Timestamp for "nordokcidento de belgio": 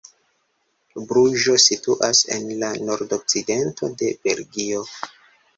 2.87-4.83